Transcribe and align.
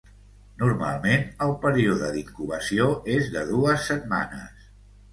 Normalment, 0.61 1.25
el 1.49 1.53
període 1.67 2.11
d'incubació 2.17 2.91
és 3.19 3.31
de 3.39 3.47
dues 3.55 3.89
setmanes. 3.95 4.71